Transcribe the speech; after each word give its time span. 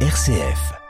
RCF. 0.00 0.85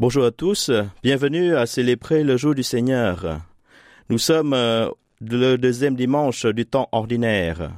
Bonjour 0.00 0.26
à 0.26 0.30
tous, 0.30 0.70
bienvenue 1.02 1.56
à 1.56 1.66
célébrer 1.66 2.22
le 2.22 2.36
jour 2.36 2.54
du 2.54 2.62
Seigneur. 2.62 3.40
Nous 4.08 4.18
sommes 4.18 4.52
euh, 4.52 4.88
le 5.20 5.56
deuxième 5.56 5.96
dimanche 5.96 6.46
du 6.46 6.64
temps 6.66 6.88
ordinaire. 6.92 7.72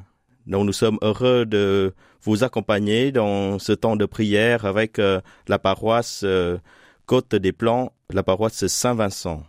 Donc 0.46 0.66
nous 0.66 0.74
sommes 0.74 0.98
heureux 1.00 1.46
de 1.46 1.94
vous 2.22 2.44
accompagner 2.44 3.10
dans 3.10 3.58
ce 3.58 3.72
temps 3.72 3.96
de 3.96 4.04
prière 4.04 4.66
avec 4.66 4.98
euh, 4.98 5.22
la 5.48 5.58
paroisse 5.58 6.20
euh, 6.22 6.58
Côte 7.06 7.34
des 7.34 7.52
Plans, 7.52 7.90
la 8.10 8.22
paroisse 8.22 8.66
Saint-Vincent. 8.66 9.42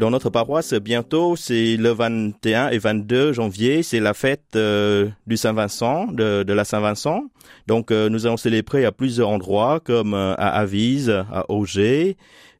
Dans 0.00 0.10
notre 0.10 0.30
paroisse, 0.30 0.72
bientôt, 0.72 1.36
c'est 1.36 1.76
le 1.76 1.90
21 1.90 2.70
et 2.70 2.78
22 2.78 3.34
janvier, 3.34 3.82
c'est 3.82 4.00
la 4.00 4.14
fête 4.14 4.56
euh, 4.56 5.10
du 5.26 5.36
Saint-Vincent, 5.36 6.06
de, 6.06 6.42
de, 6.42 6.52
la 6.54 6.64
Saint-Vincent. 6.64 7.24
Donc, 7.66 7.90
euh, 7.90 8.08
nous 8.08 8.24
allons 8.24 8.38
célébrer 8.38 8.86
à 8.86 8.92
plusieurs 8.92 9.28
endroits, 9.28 9.78
comme 9.78 10.14
euh, 10.14 10.32
à 10.38 10.58
Avise, 10.58 11.10
à 11.10 11.44
Auger, 11.50 12.16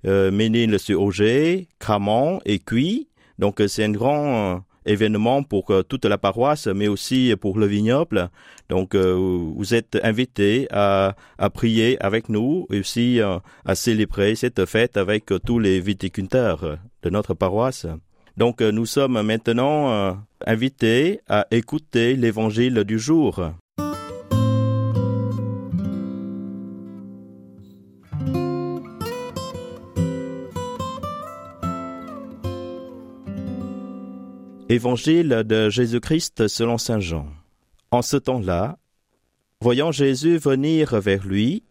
euh, 0.07 0.31
Ménil-sur-Auger, 0.31 1.69
Cramont 1.79 2.43
et 2.45 2.59
Cuy. 2.59 3.09
Donc, 3.39 3.63
c'est 3.69 3.85
un 3.85 3.93
grand 3.93 4.63
événement 4.85 5.43
pour 5.43 5.73
toute 5.89 6.05
la 6.05 6.19
paroisse, 6.19 6.67
mais 6.67 6.89
aussi 6.89 7.35
pour 7.41 7.59
le 7.59 7.65
vignoble. 7.65 8.29
Donc, 8.69 8.95
vous 8.95 9.75
êtes 9.75 9.99
invités 10.03 10.69
à, 10.71 11.17
à, 11.39 11.49
prier 11.49 11.97
avec 12.05 12.29
nous 12.29 12.67
et 12.71 12.81
aussi 12.81 13.19
à 13.21 13.75
célébrer 13.75 14.35
cette 14.35 14.67
fête 14.67 14.99
avec 14.99 15.33
tous 15.47 15.59
les 15.59 15.81
viticulteurs 15.81 16.79
de 17.03 17.11
notre 17.11 17.35
paroisse. 17.35 17.87
Donc 18.37 18.63
euh, 18.63 18.71
nous 18.71 18.87
sommes 18.87 19.21
maintenant 19.23 19.93
euh, 19.93 20.13
invités 20.47 21.21
à 21.29 21.47
écouter 21.51 22.17
l'évangile 22.17 22.85
du 22.85 22.99
jour. 22.99 23.53
Évangile 34.69 35.43
de 35.45 35.69
Jésus-Christ 35.69 36.47
selon 36.47 36.79
Saint 36.79 37.01
Jean. 37.01 37.27
En 37.91 38.03
ce 38.03 38.17
temps-là, 38.17 38.79
voyant 39.61 39.91
Jésus 39.91 40.39
venir 40.39 41.01
vers 41.01 41.27
lui, 41.27 41.65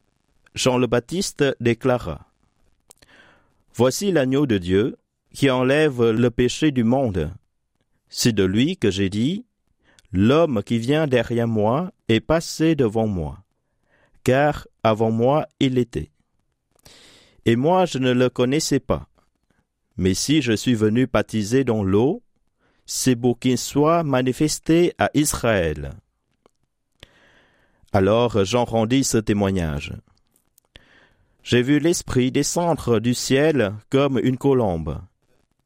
Jean 0.53 0.77
le 0.77 0.85
Baptiste 0.85 1.45
déclara 1.61 2.27
Voici 3.73 4.11
l'agneau 4.11 4.45
de 4.45 4.57
Dieu 4.57 4.97
qui 5.33 5.49
enlève 5.49 6.11
le 6.11 6.29
péché 6.31 6.71
du 6.71 6.83
monde. 6.83 7.31
C'est 8.09 8.33
de 8.33 8.43
lui 8.43 8.77
que 8.77 8.89
j'ai 8.89 9.09
dit, 9.09 9.45
L'homme 10.11 10.63
qui 10.63 10.79
vient 10.79 11.05
derrière 11.05 11.47
moi 11.47 11.91
est 12.07 12.19
passé 12.19 12.75
devant 12.75 13.05
moi, 13.05 13.43
car 14.23 14.67
avant 14.83 15.11
moi 15.11 15.45
il 15.59 15.77
était. 15.77 16.09
Et 17.45 17.55
moi 17.55 17.85
je 17.85 17.99
ne 17.99 18.11
le 18.11 18.29
connaissais 18.29 18.79
pas. 18.79 19.07
Mais 19.97 20.15
si 20.15 20.41
je 20.41 20.53
suis 20.53 20.73
venu 20.73 21.05
baptiser 21.05 21.63
dans 21.63 21.83
l'eau, 21.83 22.23
c'est 22.87 23.15
pour 23.15 23.37
qu'il 23.37 23.59
soit 23.59 24.03
manifesté 24.03 24.93
à 24.97 25.11
Israël. 25.13 25.91
Alors 27.93 28.43
Jean 28.45 28.65
rendit 28.65 29.03
ce 29.03 29.19
témoignage. 29.19 29.93
J'ai 31.43 31.61
vu 31.61 31.79
l'Esprit 31.79 32.31
descendre 32.31 32.99
du 32.99 33.13
ciel 33.13 33.75
comme 33.91 34.17
une 34.17 34.37
colombe 34.37 34.99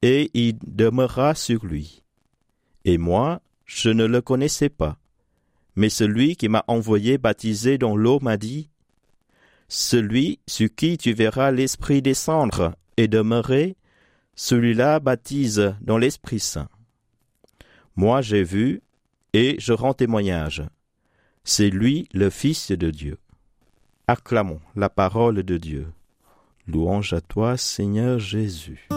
et 0.04 0.30
il 0.34 0.58
demeura 0.68 1.34
sur 1.34 1.66
lui. 1.66 2.04
Et 2.84 2.98
moi, 2.98 3.42
je 3.66 3.90
ne 3.90 4.04
le 4.04 4.22
connaissais 4.22 4.68
pas. 4.68 4.98
Mais 5.78 5.88
celui 5.88 6.36
qui 6.36 6.50
m'a 6.50 6.66
envoyé 6.68 7.18
baptiser 7.18 7.78
dans 7.78 7.96
l'eau 7.96 8.20
m'a 8.20 8.36
dit, 8.36 8.70
Celui 9.70 10.40
sur 10.46 10.68
qui 10.76 10.98
tu 10.98 11.14
verras 11.14 11.52
l'Esprit 11.52 12.02
descendre 12.02 12.76
et 12.98 13.08
demeurer, 13.08 13.78
celui-là 14.36 15.00
baptise 15.00 15.74
dans 15.80 15.98
l'Esprit 15.98 16.42
Saint. 16.42 16.70
Moi 17.96 18.22
j'ai 18.22 18.44
vu, 18.44 18.82
et 19.32 19.56
je 19.58 19.72
rends 19.72 19.94
témoignage. 19.94 20.64
C'est 21.46 21.70
lui 21.70 22.10
le 22.14 22.30
Fils 22.30 22.72
de 22.72 22.92
Dieu. 22.92 23.20
Acclamons 24.08 24.60
la 24.76 24.90
parole 24.90 25.44
de 25.44 25.58
Dieu. 25.58 25.88
Louange 26.68 27.14
à 27.14 27.22
toi, 27.22 27.56
Seigneur 27.56 28.20
Jésus. 28.20 28.90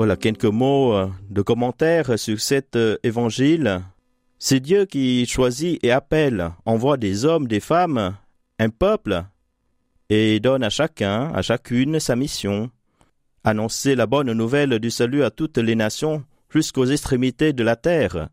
Voilà 0.00 0.16
quelques 0.16 0.46
mots 0.46 0.94
euh, 0.94 1.08
de 1.28 1.42
commentaires 1.42 2.18
sur 2.18 2.40
cet 2.40 2.74
euh, 2.74 2.96
évangile. 3.02 3.82
C'est 4.38 4.58
Dieu 4.58 4.86
qui 4.86 5.26
choisit 5.26 5.78
et 5.84 5.90
appelle, 5.90 6.52
envoie 6.64 6.96
des 6.96 7.26
hommes, 7.26 7.46
des 7.46 7.60
femmes, 7.60 8.16
un 8.58 8.70
peuple, 8.70 9.22
et 10.08 10.40
donne 10.40 10.64
à 10.64 10.70
chacun, 10.70 11.30
à 11.34 11.42
chacune 11.42 12.00
sa 12.00 12.16
mission. 12.16 12.70
Annoncer 13.44 13.94
la 13.94 14.06
bonne 14.06 14.32
nouvelle 14.32 14.78
du 14.78 14.90
salut 14.90 15.22
à 15.22 15.30
toutes 15.30 15.58
les 15.58 15.74
nations 15.74 16.24
jusqu'aux 16.48 16.86
extrémités 16.86 17.52
de 17.52 17.62
la 17.62 17.76
terre, 17.76 18.30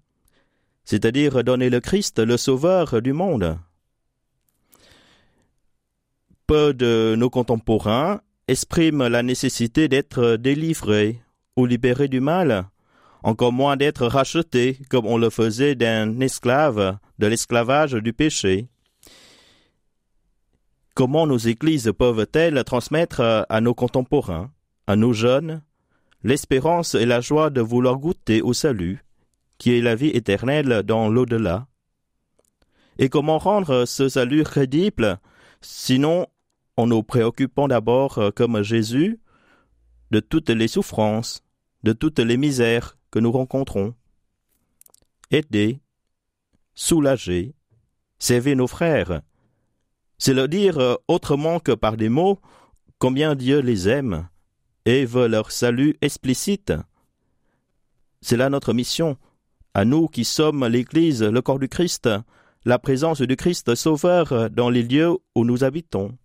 c'est-à-dire 0.85 1.43
donner 1.43 1.69
le 1.69 1.81
Christ, 1.81 2.19
le 2.19 2.37
Sauveur 2.37 3.01
du 3.01 3.11
monde. 3.11 3.59
Peu 6.47 6.73
de 6.73 7.15
nos 7.17 7.29
contemporains 7.29 8.21
expriment 8.47 9.09
la 9.09 9.21
nécessité 9.21 9.89
d'être 9.89 10.37
délivrés 10.37 11.19
ou 11.57 11.65
libéré 11.65 12.07
du 12.07 12.21
mal, 12.21 12.69
encore 13.23 13.51
moins 13.51 13.75
d'être 13.75 14.05
racheté 14.05 14.79
comme 14.89 15.07
on 15.07 15.17
le 15.17 15.29
faisait 15.29 15.75
d'un 15.75 16.19
esclave 16.21 16.97
de 17.19 17.27
l'esclavage 17.27 17.93
du 17.93 18.13
péché. 18.13 18.69
Comment 20.93 21.27
nos 21.27 21.37
églises 21.37 21.91
peuvent-elles 21.97 22.63
transmettre 22.63 23.45
à 23.49 23.61
nos 23.61 23.73
contemporains, 23.73 24.51
à 24.87 24.95
nos 24.95 25.13
jeunes, 25.13 25.61
l'espérance 26.23 26.95
et 26.95 27.05
la 27.05 27.21
joie 27.21 27.49
de 27.49 27.61
vouloir 27.61 27.97
goûter 27.97 28.41
au 28.41 28.53
salut, 28.53 29.03
qui 29.57 29.77
est 29.77 29.81
la 29.81 29.95
vie 29.95 30.09
éternelle 30.09 30.83
dans 30.83 31.09
l'au-delà? 31.09 31.67
Et 32.99 33.09
comment 33.09 33.37
rendre 33.37 33.85
ce 33.85 34.09
salut 34.09 34.43
crédible, 34.43 35.19
sinon 35.61 36.27
en 36.77 36.87
nous 36.87 37.03
préoccupant 37.03 37.67
d'abord, 37.67 38.31
comme 38.35 38.61
Jésus, 38.61 39.19
de 40.11 40.19
toutes 40.19 40.49
les 40.49 40.67
souffrances, 40.67 41.43
de 41.87 41.93
toutes 41.93 42.19
les 42.19 42.35
misères 42.35 42.97
que 43.11 43.19
nous 43.19 43.31
rencontrons. 43.31 43.95
Aider, 45.31 45.79
soulager, 46.75 47.55
servir 48.19 48.57
nos 48.57 48.67
frères, 48.67 49.21
c'est 50.17 50.33
leur 50.33 50.49
dire 50.49 50.79
euh, 50.79 50.95
autrement 51.07 51.61
que 51.61 51.71
par 51.71 51.95
des 51.95 52.09
mots 52.09 52.41
combien 52.99 53.35
Dieu 53.35 53.59
les 53.59 53.87
aime 53.87 54.27
et 54.83 55.05
veut 55.05 55.29
leur 55.29 55.49
salut 55.53 55.95
explicite. 56.01 56.73
C'est 58.19 58.35
là 58.35 58.49
notre 58.49 58.73
mission, 58.73 59.15
à 59.73 59.85
nous 59.85 60.09
qui 60.09 60.25
sommes 60.25 60.67
l'Église, 60.67 61.23
le 61.23 61.41
corps 61.41 61.59
du 61.59 61.69
Christ, 61.69 62.09
la 62.65 62.79
présence 62.79 63.21
du 63.21 63.37
Christ 63.37 63.75
Sauveur 63.75 64.49
dans 64.49 64.69
les 64.69 64.83
lieux 64.83 65.15
où 65.35 65.45
nous 65.45 65.63
habitons. 65.63 66.17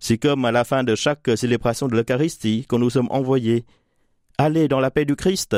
C'est 0.00 0.18
comme 0.18 0.44
à 0.44 0.50
la 0.50 0.64
fin 0.64 0.82
de 0.82 0.96
chaque 0.96 1.30
célébration 1.36 1.86
de 1.86 1.94
l'Eucharistie 1.94 2.66
que 2.68 2.74
nous 2.74 2.90
sommes 2.90 3.08
envoyés. 3.10 3.64
Allez 4.40 4.68
dans 4.68 4.78
la 4.78 4.92
paix 4.92 5.04
du 5.04 5.16
Christ. 5.16 5.56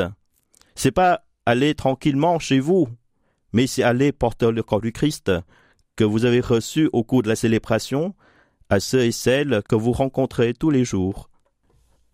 C'est 0.73 0.91
pas 0.91 1.23
aller 1.45 1.75
tranquillement 1.75 2.39
chez 2.39 2.59
vous, 2.59 2.87
mais 3.53 3.67
c'est 3.67 3.83
aller 3.83 4.11
porter 4.11 4.51
le 4.51 4.63
corps 4.63 4.81
du 4.81 4.91
Christ 4.91 5.31
que 5.95 6.03
vous 6.03 6.25
avez 6.25 6.39
reçu 6.39 6.89
au 6.91 7.03
cours 7.03 7.21
de 7.21 7.29
la 7.29 7.35
célébration 7.35 8.15
à 8.69 8.79
ceux 8.79 9.01
et 9.01 9.11
celles 9.11 9.61
que 9.69 9.75
vous 9.75 9.91
rencontrez 9.91 10.55
tous 10.55 10.71
les 10.71 10.83
jours. 10.83 11.29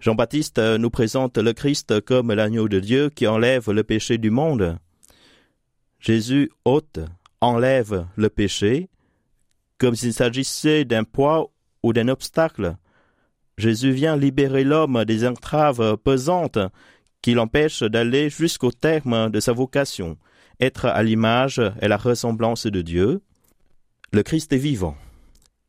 Jean-Baptiste 0.01 0.59
nous 0.59 0.89
présente 0.89 1.37
le 1.37 1.53
Christ 1.53 2.01
comme 2.01 2.33
l'agneau 2.33 2.67
de 2.67 2.81
Dieu 2.81 3.09
qui 3.09 3.27
enlève 3.27 3.71
le 3.71 3.83
péché 3.85 4.17
du 4.17 4.29
monde. 4.29 4.77
Jésus 6.01 6.51
ôte, 6.65 6.99
enlève 7.39 8.07
le 8.17 8.29
péché, 8.29 8.89
comme 9.77 9.95
s'il 9.95 10.13
s'agissait 10.13 10.83
d'un 10.83 11.05
poids 11.05 11.49
ou 11.81 11.93
d'un 11.93 12.09
obstacle. 12.09 12.75
Jésus 13.57 13.91
vient 13.91 14.15
libérer 14.15 14.63
l'homme 14.63 15.03
des 15.03 15.27
entraves 15.27 15.97
pesantes 15.97 16.59
qui 17.23 17.33
l'empêchent 17.33 17.81
d'aller 17.81 18.29
jusqu'au 18.29 18.71
terme 18.71 19.31
de 19.31 19.39
sa 19.39 19.51
vocation, 19.51 20.17
être 20.59 20.85
à 20.85 21.01
l'image 21.01 21.59
et 21.81 21.87
la 21.87 21.97
ressemblance 21.97 22.67
de 22.67 22.81
Dieu. 22.83 23.21
Le 24.13 24.21
Christ 24.21 24.53
est 24.53 24.57
vivant, 24.57 24.95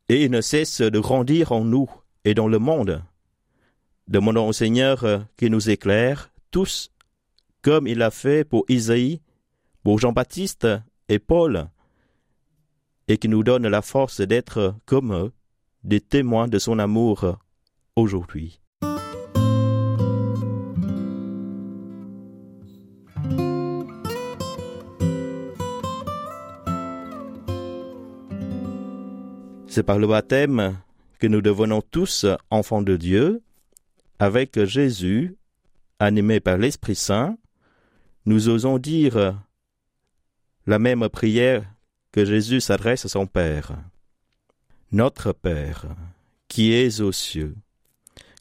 et 0.07 0.23
il 0.23 0.31
ne 0.31 0.41
cesse 0.41 0.81
de 0.81 0.99
grandir 0.99 1.51
en 1.51 1.65
nous 1.65 1.89
et 2.25 2.35
dans 2.35 2.47
le 2.47 2.59
monde. 2.59 3.01
Demandons 4.07 4.47
au 4.47 4.53
Seigneur 4.53 5.03
qu'il 5.35 5.51
nous 5.51 5.69
éclaire 5.69 6.29
tous, 6.51 6.91
comme 7.63 7.87
il 7.87 7.97
l'a 7.97 8.11
fait 8.11 8.43
pour 8.43 8.65
Isaïe, 8.69 9.19
pour 9.83 9.99
Jean-Baptiste 9.99 10.67
et 11.09 11.19
Paul, 11.19 11.67
et 13.07 13.17
qu'il 13.17 13.31
nous 13.31 13.43
donne 13.43 13.67
la 13.67 13.81
force 13.81 14.21
d'être 14.21 14.75
comme 14.85 15.11
eux, 15.13 15.31
des 15.83 16.01
témoins 16.01 16.47
de 16.47 16.59
son 16.59 16.77
amour 16.77 17.39
aujourd'hui. 17.99 18.59
C'est 29.67 29.83
par 29.83 29.99
le 29.99 30.07
baptême 30.07 30.77
que 31.19 31.27
nous 31.27 31.41
devenons 31.41 31.81
tous 31.81 32.25
enfants 32.49 32.81
de 32.81 32.97
Dieu. 32.97 33.41
Avec 34.17 34.61
Jésus, 34.65 35.37
animé 35.99 36.39
par 36.39 36.57
l'Esprit 36.57 36.95
Saint, 36.95 37.37
nous 38.25 38.49
osons 38.49 38.77
dire 38.79 39.39
la 40.65 40.79
même 40.79 41.07
prière 41.07 41.63
que 42.11 42.25
Jésus 42.25 42.61
s'adresse 42.61 43.05
à 43.05 43.09
son 43.09 43.27
Père. 43.27 43.77
Notre 44.91 45.31
Père, 45.31 45.85
qui 46.47 46.73
es 46.73 46.99
aux 46.99 47.11
cieux, 47.11 47.55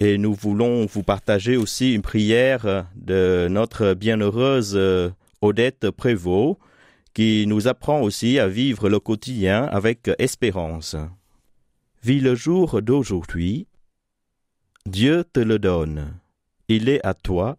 Et 0.00 0.18
nous 0.18 0.34
voulons 0.34 0.86
vous 0.86 1.04
partager 1.04 1.56
aussi 1.56 1.94
une 1.94 2.02
prière 2.02 2.86
de 2.96 3.46
notre 3.48 3.94
bienheureuse 3.94 4.72
euh, 4.74 5.10
Odette 5.40 5.90
Prévost, 5.90 6.58
qui 7.14 7.46
nous 7.46 7.68
apprend 7.68 8.00
aussi 8.00 8.40
à 8.40 8.48
vivre 8.48 8.88
le 8.88 8.98
quotidien 8.98 9.64
avec 9.66 10.10
espérance. 10.18 10.96
Vis 12.02 12.18
le 12.18 12.34
jour 12.34 12.82
d'aujourd'hui, 12.82 13.68
Dieu 14.84 15.24
te 15.32 15.38
le 15.38 15.60
donne, 15.60 16.18
il 16.68 16.88
est 16.88 17.04
à 17.06 17.14
toi, 17.14 17.56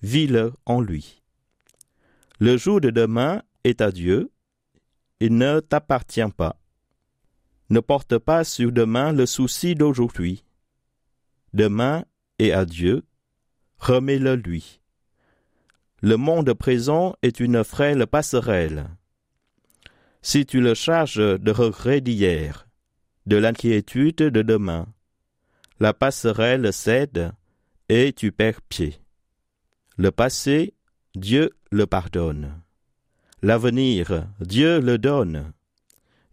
vis-le 0.00 0.52
en 0.64 0.80
lui. 0.80 1.22
Le 2.38 2.56
jour 2.56 2.80
de 2.80 2.90
demain 2.90 3.42
est 3.64 3.80
à 3.80 3.90
Dieu, 3.90 4.30
il 5.18 5.36
ne 5.36 5.58
t'appartient 5.58 6.20
pas. 6.36 6.56
Ne 7.68 7.80
porte 7.80 8.18
pas 8.18 8.44
sur 8.44 8.70
demain 8.70 9.12
le 9.12 9.26
souci 9.26 9.74
d'aujourd'hui. 9.74 10.44
Demain 11.54 12.04
est 12.38 12.52
à 12.52 12.64
Dieu, 12.64 13.04
remets-le 13.78 14.36
lui. 14.36 14.80
Le 16.00 16.16
monde 16.16 16.52
présent 16.54 17.14
est 17.22 17.40
une 17.40 17.62
frêle 17.62 18.06
passerelle. 18.06 18.88
Si 20.22 20.46
tu 20.46 20.60
le 20.60 20.74
charges 20.74 21.16
de 21.16 21.50
regrets 21.50 22.00
d'hier, 22.00 22.66
de 23.26 23.36
l'inquiétude 23.36 24.16
de 24.16 24.42
demain, 24.42 24.86
la 25.78 25.92
passerelle 25.92 26.72
cède 26.72 27.32
et 27.88 28.12
tu 28.12 28.32
perds 28.32 28.62
pied. 28.62 28.98
Le 29.96 30.10
passé, 30.10 30.74
Dieu 31.14 31.50
le 31.70 31.86
pardonne. 31.86 32.62
L'avenir, 33.42 34.26
Dieu 34.40 34.80
le 34.80 34.96
donne. 34.96 35.52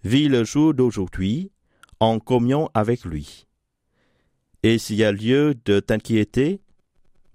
Vis 0.03 0.29
le 0.29 0.45
jour 0.45 0.73
d'aujourd'hui 0.73 1.51
en 1.99 2.19
communion 2.19 2.69
avec 2.73 3.03
lui. 3.03 3.48
Et 4.61 4.77
s'il 4.77 4.97
y 4.97 5.05
a 5.05 5.11
lieu 5.13 5.55
de 5.63 5.79
t'inquiéter 5.79 6.59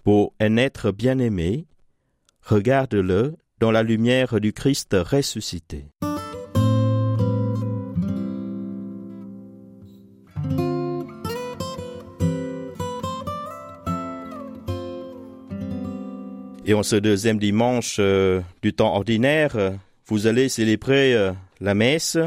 pour 0.02 0.34
un 0.40 0.58
être 0.58 0.90
bien-aimé, 0.90 1.64
regarde-le 2.42 3.36
dans 3.60 3.70
la 3.70 3.82
lumière 3.82 4.40
du 4.40 4.52
Christ 4.52 4.94
ressuscité. 4.94 5.86
Et 16.66 16.74
en 16.74 16.82
ce 16.82 16.96
deuxième 16.96 17.38
dimanche 17.38 17.96
euh, 18.00 18.40
du 18.62 18.72
temps 18.74 18.94
ordinaire, 18.94 19.56
euh, 19.56 19.70
vous 20.06 20.26
allez 20.26 20.50
célébrer 20.50 21.14
euh, 21.14 21.32
la 21.60 21.74
messe. 21.74 22.18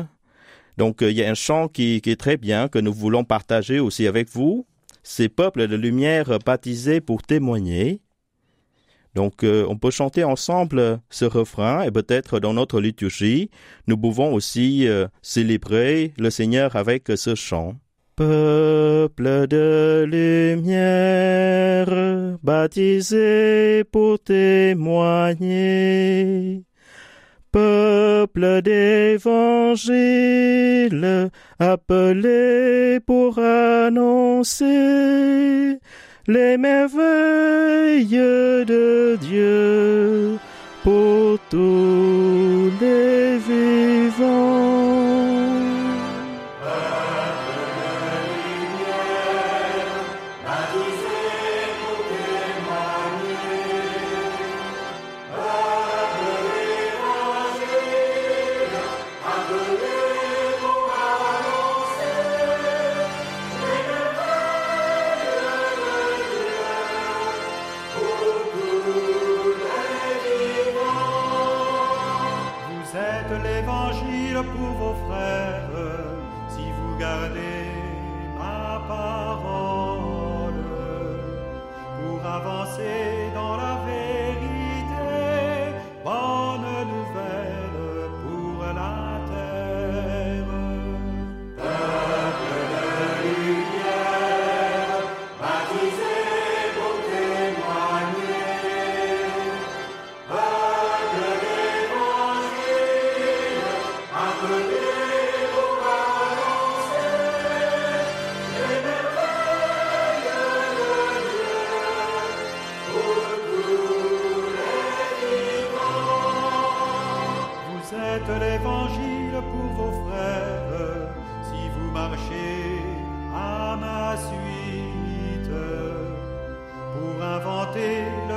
Donc 0.78 1.02
il 1.02 1.12
y 1.12 1.24
a 1.24 1.30
un 1.30 1.36
chant 1.36 1.68
qui, 1.68 2.02
est 2.04 2.20
très 2.20 2.38
bien, 2.38 2.68
que 2.68 2.80
nous 2.80 2.94
voulons 2.94 3.24
partager 3.24 3.80
aussi 3.80 4.08
avec 4.08 4.30
vous. 4.30 4.66
Ces 5.10 5.30
peuples 5.30 5.70
de 5.70 5.78
lumière 5.78 6.38
baptisés 6.46 7.00
pour 7.00 7.24
témoigner. 7.24 8.02
Donc 9.16 9.44
on 9.44 9.78
peut 9.78 9.90
chanter 9.90 10.26
ensemble 10.26 11.00
ce 11.10 11.24
refrain 11.24 11.84
et 11.84 11.92
peut-être 11.92 12.42
dans 12.42 12.54
notre 12.54 12.82
liturgie, 12.82 13.50
nous 13.88 13.98
pouvons 13.98 14.34
aussi 14.34 14.86
célébrer 15.22 16.12
le 16.20 16.30
Seigneur 16.30 16.76
avec 16.76 17.06
ce 17.16 17.36
chant. 17.36 17.76
Peuple 18.18 19.48
de 19.48 20.06
lumière, 20.08 21.88
baptisé 22.44 23.86
pour 23.86 24.20
témoigner. 24.20 25.48
Peuple 27.58 28.62
d'évangile, 28.62 29.90
appelé 31.58 33.00
pour 33.04 33.40
annoncer 33.40 34.66
les 36.28 36.58
merveilles 36.60 38.06
de 38.12 39.16
Dieu 39.20 40.38
pour 40.84 41.40
tous 41.50 42.70
les 42.80 43.40
vivants. 43.40 43.57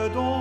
Le 0.00 0.39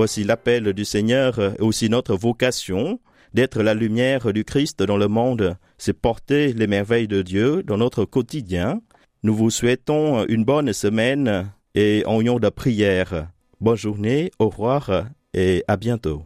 Voici 0.00 0.24
l'appel 0.24 0.72
du 0.72 0.86
Seigneur 0.86 1.38
et 1.38 1.60
aussi 1.60 1.90
notre 1.90 2.16
vocation 2.16 3.00
d'être 3.34 3.62
la 3.62 3.74
lumière 3.74 4.32
du 4.32 4.44
Christ 4.44 4.82
dans 4.82 4.96
le 4.96 5.08
monde, 5.08 5.58
c'est 5.76 5.92
porter 5.92 6.54
les 6.54 6.66
merveilles 6.66 7.06
de 7.06 7.20
Dieu 7.20 7.62
dans 7.62 7.76
notre 7.76 8.06
quotidien. 8.06 8.80
Nous 9.24 9.34
vous 9.34 9.50
souhaitons 9.50 10.24
une 10.24 10.46
bonne 10.46 10.72
semaine 10.72 11.52
et 11.74 12.02
en 12.06 12.18
union 12.18 12.38
de 12.38 12.48
prière. 12.48 13.28
Bonne 13.60 13.76
journée, 13.76 14.30
au 14.38 14.48
revoir 14.48 15.04
et 15.34 15.64
à 15.68 15.76
bientôt. 15.76 16.24